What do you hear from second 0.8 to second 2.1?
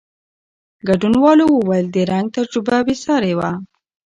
ګډونوالو وویل، د